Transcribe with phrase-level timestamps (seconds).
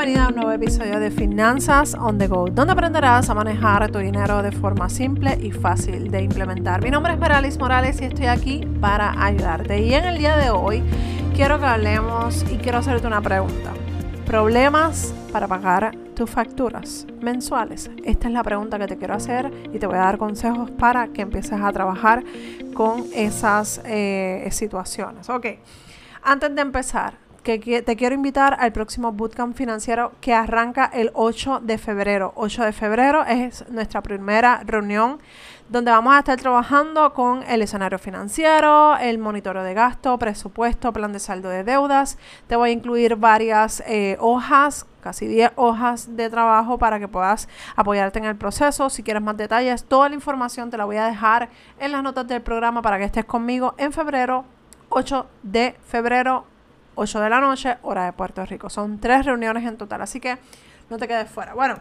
[0.00, 3.98] bienvenida a un nuevo episodio de Finanzas on the Go, donde aprenderás a manejar tu
[3.98, 6.82] dinero de forma simple y fácil de implementar.
[6.82, 9.78] Mi nombre es Meralis Morales y estoy aquí para ayudarte.
[9.82, 10.82] Y en el día de hoy
[11.36, 13.72] quiero que hablemos y quiero hacerte una pregunta.
[14.24, 17.90] ¿Problemas para pagar tus facturas mensuales?
[18.02, 21.08] Esta es la pregunta que te quiero hacer y te voy a dar consejos para
[21.08, 22.24] que empieces a trabajar
[22.72, 25.28] con esas eh, situaciones.
[25.28, 25.46] Ok,
[26.22, 31.60] antes de empezar, que, te quiero invitar al próximo Bootcamp financiero que arranca el 8
[31.62, 32.32] de febrero.
[32.36, 35.18] 8 de febrero es nuestra primera reunión
[35.70, 41.12] donde vamos a estar trabajando con el escenario financiero, el monitoreo de gasto, presupuesto, plan
[41.12, 42.18] de saldo de deudas.
[42.48, 47.48] Te voy a incluir varias eh, hojas, casi 10 hojas de trabajo para que puedas
[47.76, 48.90] apoyarte en el proceso.
[48.90, 52.26] Si quieres más detalles, toda la información te la voy a dejar en las notas
[52.26, 54.44] del programa para que estés conmigo en febrero,
[54.88, 56.46] 8 de febrero
[56.94, 58.68] 8 de la noche, hora de Puerto Rico.
[58.70, 60.38] Son tres reuniones en total, así que
[60.88, 61.54] no te quedes fuera.
[61.54, 61.76] Bueno,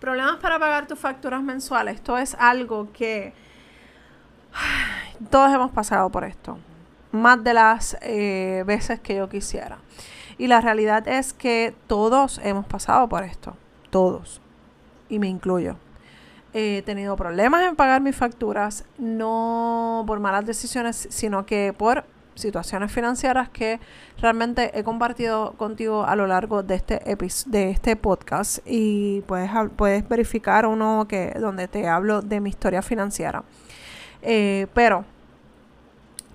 [0.00, 1.94] problemas para pagar tus facturas mensuales.
[1.96, 3.32] Esto es algo que
[5.30, 6.58] todos hemos pasado por esto,
[7.12, 9.78] más de las eh, veces que yo quisiera.
[10.38, 13.56] Y la realidad es que todos hemos pasado por esto,
[13.90, 14.40] todos,
[15.08, 15.76] y me incluyo.
[16.54, 22.90] He tenido problemas en pagar mis facturas, no por malas decisiones, sino que por situaciones
[22.90, 23.80] financieras que
[24.20, 27.00] realmente he compartido contigo a lo largo de este
[27.46, 32.82] de este podcast y puedes, puedes verificar uno que donde te hablo de mi historia
[32.82, 33.44] financiera.
[34.22, 35.04] Eh, pero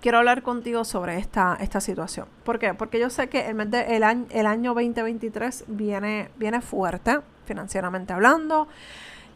[0.02, 2.28] quiero hablar contigo sobre esta, esta situación.
[2.44, 2.74] ¿Por qué?
[2.74, 8.68] Porque yo sé que el, el, año, el año 2023 viene, viene fuerte, financieramente hablando.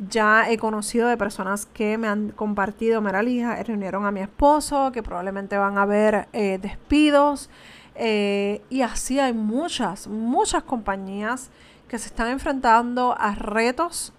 [0.09, 5.03] Ya he conocido de personas que me han compartido, hija, reunieron a mi esposo, que
[5.03, 7.51] probablemente van a haber eh, despidos.
[7.93, 11.51] Eh, y así hay muchas, muchas compañías
[11.87, 14.11] que se están enfrentando a retos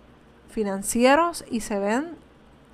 [0.50, 2.16] financieros y se ven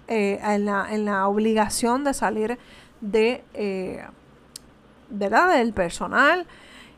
[0.09, 2.59] eh, en, la, en, la, obligación de salir
[3.01, 3.43] de,
[5.09, 5.57] ¿verdad?
[5.57, 6.47] del personal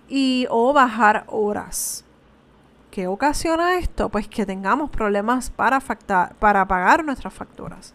[0.09, 2.05] y o bajar horas.
[2.91, 4.09] ¿Qué ocasiona esto?
[4.09, 5.81] Pues que tengamos problemas para,
[6.39, 7.95] para pagar nuestras facturas.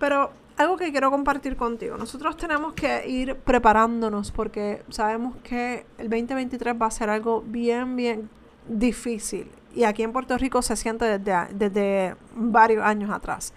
[0.00, 6.10] Pero algo que quiero compartir contigo, nosotros tenemos que ir preparándonos porque sabemos que el
[6.10, 8.28] 2023 va a ser algo bien, bien
[8.68, 9.50] difícil.
[9.74, 13.52] Y aquí en Puerto Rico se siente desde, desde varios años atrás.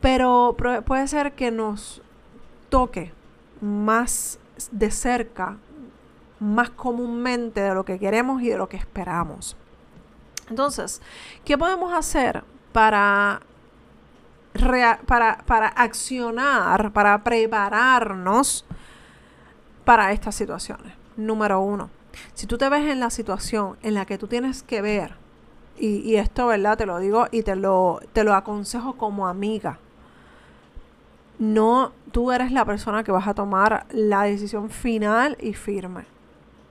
[0.00, 0.54] Pero
[0.84, 2.02] puede ser que nos
[2.68, 3.12] toque
[3.62, 4.38] más
[4.70, 5.56] de cerca,
[6.40, 9.56] más comúnmente de lo que queremos y de lo que esperamos.
[10.48, 11.00] Entonces,
[11.44, 13.40] ¿qué podemos hacer para,
[15.06, 18.64] para, para accionar, para prepararnos
[19.84, 20.94] para estas situaciones?
[21.16, 21.90] Número uno,
[22.34, 25.24] si tú te ves en la situación en la que tú tienes que ver,
[25.76, 26.78] y, esto, ¿verdad?
[26.78, 29.78] Te lo digo y te lo, te lo aconsejo como amiga.
[31.38, 36.04] No, tú eres la persona que vas a tomar la decisión final y firme.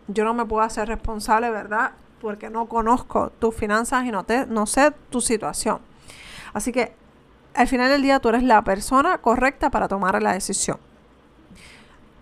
[0.07, 1.91] Yo no me puedo hacer responsable, ¿verdad?
[2.23, 5.79] Porque no conozco tus finanzas y no, te, no sé tu situación.
[6.53, 6.93] Así que
[7.53, 10.77] al final del día tú eres la persona correcta para tomar la decisión.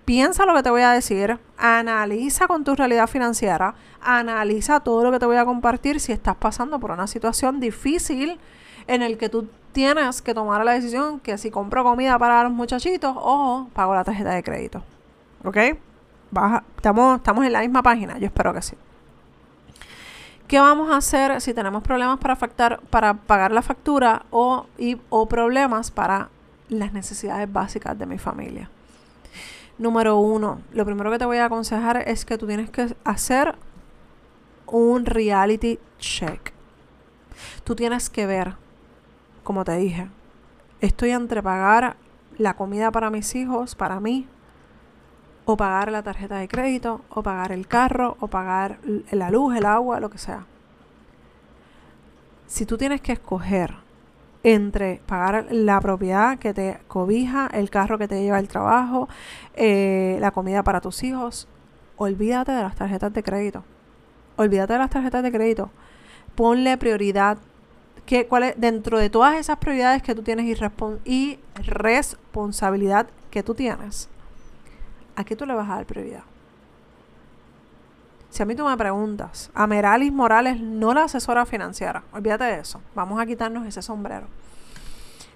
[0.03, 5.11] Piensa lo que te voy a decir, analiza con tu realidad financiera, analiza todo lo
[5.11, 8.39] que te voy a compartir si estás pasando por una situación difícil
[8.87, 12.51] en el que tú tienes que tomar la decisión que si compro comida para los
[12.51, 14.83] muchachitos o pago la tarjeta de crédito.
[15.43, 15.57] ¿Ok?
[16.77, 18.75] estamos, estamos en la misma página, yo espero que sí.
[20.51, 22.35] ¿Qué vamos a hacer si tenemos problemas para,
[22.77, 24.65] para pagar la factura o,
[25.09, 26.27] o problemas para
[26.67, 28.69] las necesidades básicas de mi familia?
[29.77, 33.55] Número uno, lo primero que te voy a aconsejar es que tú tienes que hacer
[34.67, 36.51] un reality check.
[37.63, 38.55] Tú tienes que ver,
[39.45, 40.09] como te dije,
[40.81, 41.95] estoy entre pagar
[42.37, 44.27] la comida para mis hijos, para mí,
[45.45, 48.79] o pagar la tarjeta de crédito, o pagar el carro, o pagar
[49.11, 50.45] la luz, el agua, lo que sea.
[52.47, 53.75] Si tú tienes que escoger
[54.43, 59.07] entre pagar la propiedad que te cobija, el carro que te lleva al trabajo,
[59.55, 61.47] eh, la comida para tus hijos,
[61.97, 63.63] olvídate de las tarjetas de crédito.
[64.35, 65.69] Olvídate de las tarjetas de crédito.
[66.35, 67.37] Ponle prioridad.
[68.05, 70.55] ¿Qué, cuál es, dentro de todas esas prioridades que tú tienes y,
[71.05, 74.09] y responsabilidad que tú tienes,
[75.15, 76.23] ¿a qué tú le vas a dar prioridad?
[78.29, 82.59] Si a mí tú me preguntas, a Meralis Morales no la asesora financiera, olvídate de
[82.59, 84.27] eso, vamos a quitarnos ese sombrero.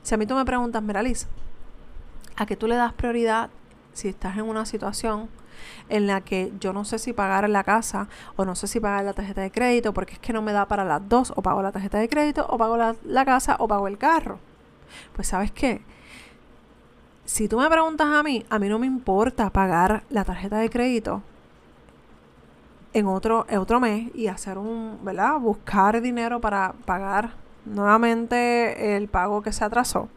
[0.01, 1.27] Si a mí tú me preguntas, Meralis,
[2.38, 3.50] ¿a qué tú le das prioridad
[3.92, 5.30] si estás en una situación
[5.89, 9.04] en la que yo no sé si pagar la casa o no sé si pagar
[9.04, 11.62] la tarjeta de crédito porque es que no me da para las dos, o pago
[11.62, 14.39] la tarjeta de crédito, o pago la, la casa, o pago el carro.
[15.13, 15.81] Pues sabes qué,
[17.25, 20.69] si tú me preguntas a mí, a mí no me importa pagar la tarjeta de
[20.69, 21.24] crédito
[22.94, 25.39] en otro, en otro mes y hacer un, ¿verdad?
[25.39, 27.33] Buscar dinero para pagar
[27.66, 30.07] nuevamente el pago que se atrasó.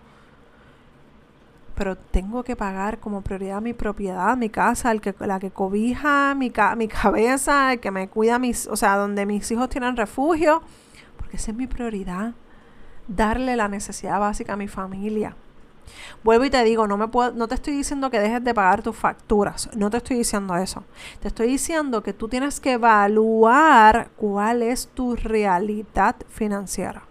[1.74, 6.34] Pero tengo que pagar como prioridad mi propiedad, mi casa, el que, la que cobija
[6.34, 10.62] mi, mi cabeza, el que me cuida mis, o sea, donde mis hijos tienen refugio,
[11.16, 12.34] porque esa es mi prioridad.
[13.06, 15.34] Darle la necesidad básica a mi familia.
[16.24, 18.82] Vuelvo y te digo, no, me puedo, no te estoy diciendo que dejes de pagar
[18.82, 20.84] tus facturas, no te estoy diciendo eso.
[21.20, 27.02] Te estoy diciendo que tú tienes que evaluar cuál es tu realidad financiera.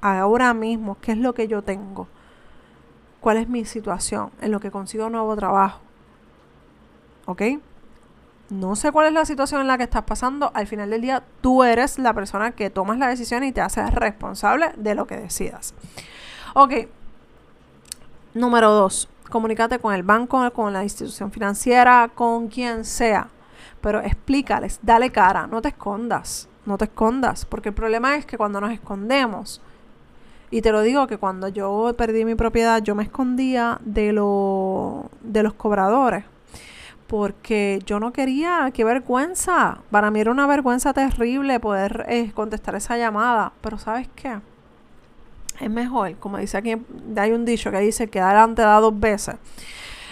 [0.00, 2.06] Ahora mismo, ¿qué es lo que yo tengo?
[3.20, 5.80] ¿Cuál es mi situación en lo que consigo un nuevo trabajo?
[7.26, 7.42] ¿Ok?
[8.50, 10.50] No sé cuál es la situación en la que estás pasando.
[10.54, 13.92] Al final del día, tú eres la persona que tomas la decisión y te haces
[13.92, 15.74] responsable de lo que decidas.
[16.54, 16.88] Ok,
[18.34, 23.28] Número dos, comunícate con el banco, con la institución financiera, con quien sea.
[23.80, 27.44] Pero explícales, dale cara, no te escondas, no te escondas.
[27.46, 29.62] Porque el problema es que cuando nos escondemos,
[30.50, 35.10] y te lo digo que cuando yo perdí mi propiedad, yo me escondía de, lo,
[35.20, 36.24] de los cobradores.
[37.06, 39.78] Porque yo no quería, qué vergüenza.
[39.90, 43.52] Para mí era una vergüenza terrible poder eh, contestar esa llamada.
[43.62, 44.38] Pero ¿sabes qué?
[45.60, 46.76] Es mejor, como dice aquí,
[47.16, 49.36] hay un dicho que dice que adelante da dos veces.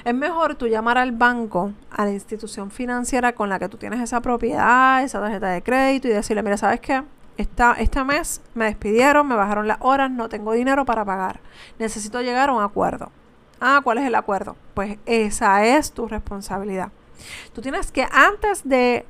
[0.04, 4.00] Es mejor tú llamar al banco, a la institución financiera con la que tú tienes
[4.00, 7.02] esa propiedad, esa tarjeta de crédito y decirle, mira, ¿sabes qué?
[7.36, 11.40] Esta, este mes me despidieron, me bajaron las horas, no tengo dinero para pagar.
[11.78, 13.10] Necesito llegar a un acuerdo.
[13.60, 14.56] Ah, ¿cuál es el acuerdo?
[14.74, 16.92] Pues esa es tu responsabilidad.
[17.52, 19.06] Tú tienes que antes de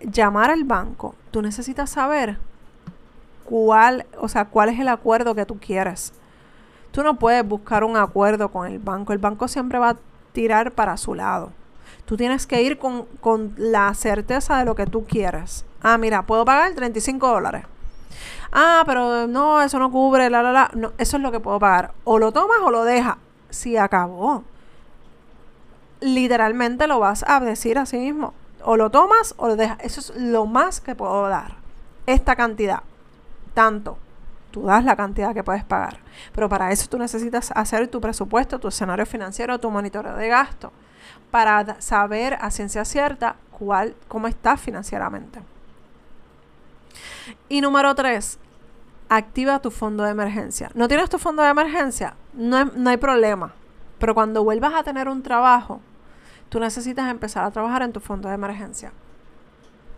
[0.00, 2.38] llamar al banco, tú necesitas saber
[3.44, 6.12] cuál, o sea, cuál es el acuerdo que tú quieres.
[6.92, 9.12] Tú no puedes buscar un acuerdo con el banco.
[9.12, 9.96] El banco siempre va a
[10.32, 11.50] tirar para su lado.
[12.04, 15.64] Tú tienes que ir con, la certeza de lo que tú quieres.
[15.80, 17.64] Ah, mira, puedo pagar 35 dólares.
[18.52, 20.70] Ah, pero no, eso no cubre, la, la, la.
[20.74, 21.92] No, eso es lo que puedo pagar.
[22.04, 23.16] O lo tomas o lo dejas.
[23.48, 24.44] Si acabó.
[26.00, 28.34] Literalmente lo vas a decir así mismo.
[28.64, 29.78] O lo tomas o lo dejas.
[29.80, 31.54] Eso es lo más que puedo dar.
[32.04, 32.82] Esta cantidad
[33.52, 33.98] tanto.
[34.50, 35.98] Tú das la cantidad que puedes pagar.
[36.32, 40.72] Pero para eso tú necesitas hacer tu presupuesto, tu escenario financiero, tu monitoreo de gasto,
[41.30, 45.40] para saber a ciencia cierta cuál, cómo estás financieramente.
[47.48, 48.38] Y número tres,
[49.08, 50.70] activa tu fondo de emergencia.
[50.74, 52.14] ¿No tienes tu fondo de emergencia?
[52.34, 53.54] No, no hay problema.
[53.98, 55.80] Pero cuando vuelvas a tener un trabajo,
[56.48, 58.92] tú necesitas empezar a trabajar en tu fondo de emergencia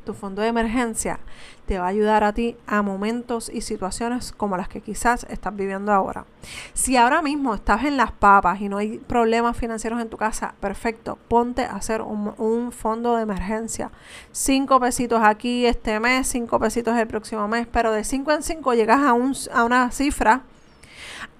[0.04, 1.18] tu fondo de emergencia
[1.66, 5.56] te va a ayudar a ti a momentos y situaciones como las que quizás estás
[5.56, 6.26] viviendo ahora.
[6.74, 10.54] Si ahora mismo estás en las papas y no hay problemas financieros en tu casa,
[10.60, 13.90] perfecto, ponte a hacer un, fondo de emergencia.
[14.32, 18.74] Cinco pesitos aquí este mes, cinco pesitos el próximo mes, pero de cinco en cinco
[18.74, 20.42] llegas a, un, a una cifra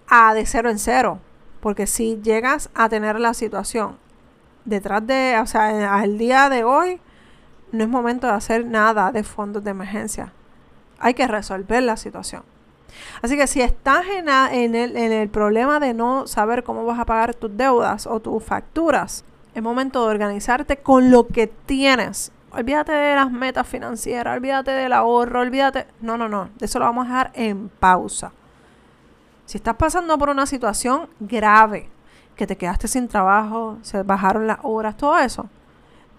[0.08, 1.18] a de cero en cero.
[1.60, 3.96] Porque si llegas a tener la situación
[4.64, 7.00] detrás de, o sea, al día de hoy,
[7.74, 10.32] no es momento de hacer nada de fondos de emergencia.
[10.98, 12.42] Hay que resolver la situación.
[13.22, 17.04] Así que si estás en, en, el, el problema de no saber cómo vas a
[17.04, 22.32] pagar tus deudas o tus facturas, es momento de organizarte con lo que tienes.
[22.50, 25.86] Olvídate de las metas financieras, olvídate del ahorro, olvídate...
[26.00, 28.32] No, no, no, eso lo vamos a dejar en pausa.
[29.44, 31.88] Si estás pasando por una situación grave,
[32.36, 35.48] que te quedaste sin trabajo, se bajaron las horas, todo eso,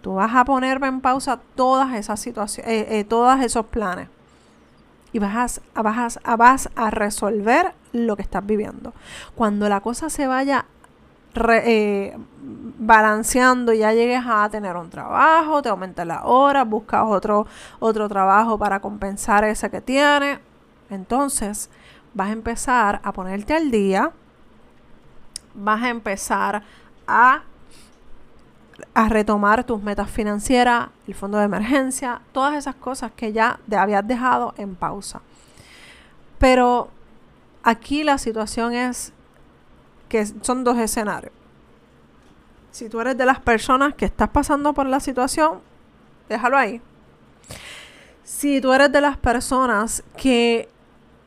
[0.06, 4.08] Tú vas a ponerme en pausa todas esas situaciones, eh, eh, todos esos planes.
[5.12, 8.94] Y vas a, vas, a, vas a resolver lo que estás viviendo.
[9.34, 10.66] Cuando la cosa se vaya
[11.34, 12.16] eh,
[12.78, 17.48] balanceando ya llegues a tener un trabajo, te aumentas la hora, buscas otro,
[17.80, 20.38] otro trabajo para compensar ese que tienes.
[20.92, 21.72] Entonces
[22.14, 24.12] vas a empezar a ponerte al día,
[25.56, 26.62] vas a empezar
[27.08, 27.42] a
[28.94, 33.76] a retomar tus metas financieras, el fondo de emergencia, todas esas cosas que ya te
[33.76, 35.22] habías dejado en pausa.
[36.38, 36.90] Pero
[37.64, 39.14] aquí la situación es
[40.10, 41.34] que son dos escenarios.
[42.72, 45.62] Si tú eres de las personas que estás pasando por la situación,
[46.28, 46.82] déjalo ahí.
[48.24, 50.68] Si tú eres de las personas que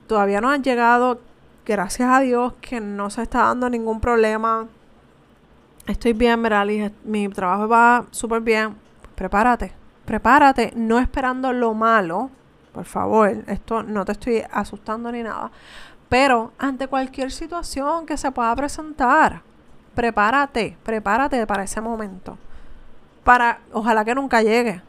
[0.07, 1.21] todavía no han llegado,
[1.65, 4.69] gracias a Dios, que no se está dando ningún problema,
[5.89, 8.77] estoy bien, Merali, mi trabajo va súper bien,
[9.15, 9.73] prepárate,
[10.05, 12.31] prepárate, no esperando lo malo,
[12.73, 15.51] por favor, esto no te estoy asustando ni nada,
[16.09, 19.43] pero ante cualquier situación que se pueda presentar,
[19.95, 22.39] prepárate, prepárate para ese momento.
[23.25, 24.81] Para, ojalá que nunca llegue.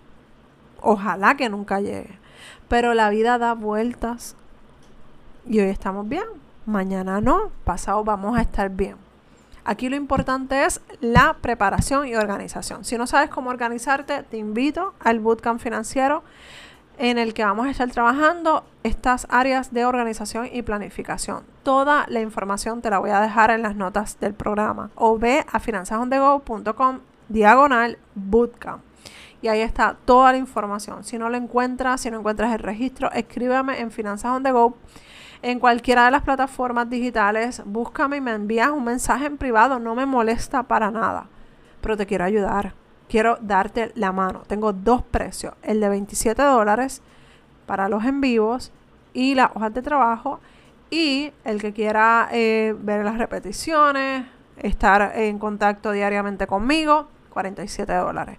[0.82, 2.18] Ojalá que nunca llegue.
[2.70, 4.36] Pero la vida da vueltas.
[5.46, 6.24] Y hoy estamos bien.
[6.66, 7.52] Mañana no.
[7.66, 9.09] Pasado vamos a estar bien.
[9.64, 12.86] Aquí lo importante es la preparación y organización.
[12.86, 16.24] Si no sabes cómo organizarte, te invito al bootcamp financiero
[16.98, 21.44] en el que vamos a estar trabajando estas áreas de organización y planificación.
[21.64, 25.46] Toda la información te la voy a dejar en las notas del programa o ve
[25.52, 27.00] a finanzasondego.com
[27.30, 28.84] diagonal bootcamp.
[29.42, 31.06] Y ahí está toda la información.
[31.06, 34.76] Si no lo encuentras, si no encuentras el registro, escríbeme en Finanzas on the Go.
[35.42, 39.80] En cualquiera de las plataformas digitales, búscame y me envías un mensaje en privado.
[39.80, 41.28] No me molesta para nada.
[41.82, 42.74] Pero te quiero ayudar
[43.10, 44.44] quiero darte la mano.
[44.48, 47.02] Tengo dos precios, el de 27 dólares
[47.66, 48.72] para los en vivos
[49.14, 50.40] y las hojas de trabajo
[50.90, 54.26] y el que quiera eh, ver las repeticiones,
[54.58, 58.38] estar en contacto diariamente conmigo, 47 dólares.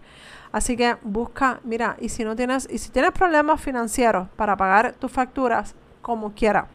[0.53, 4.95] Así que busca, mira, y si no tienes, y si tienes problemas financieros para pagar
[4.95, 6.67] tus facturas, como quiera,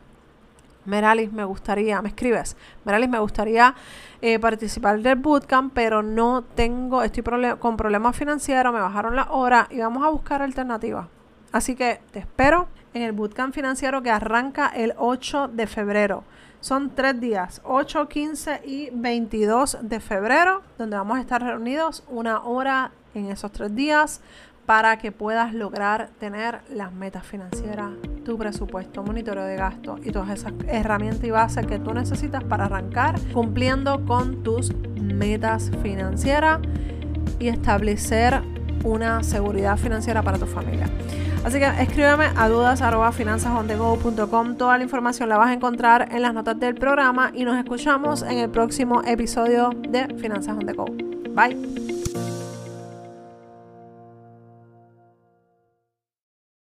[0.86, 3.76] Meralis, me gustaría, me escribes, Meralis, me gustaría
[4.22, 7.24] eh, participar del bootcamp, pero no tengo, estoy
[7.60, 11.08] con problemas financieros, me bajaron la hora y vamos a buscar alternativas.
[11.52, 16.24] Así que te espero en el bootcamp financiero que arranca el 8 de febrero.
[16.60, 22.42] Son tres días, 8, 15 y 22 de febrero, donde vamos a estar reunidos una
[22.44, 24.22] hora en esos tres días
[24.66, 27.92] para que puedas lograr tener las metas financieras,
[28.24, 32.66] tu presupuesto, monitoreo de gastos y todas esas herramientas y bases que tú necesitas para
[32.66, 36.60] arrancar cumpliendo con tus metas financieras
[37.40, 38.42] y establecer
[38.84, 40.90] una seguridad financiera para tu familia.
[41.44, 46.60] Así que escríbeme a dudas Toda la información la vas a encontrar en las notas
[46.60, 50.86] del programa y nos escuchamos en el próximo episodio de Finanzas on the Go.
[51.36, 51.85] Bye.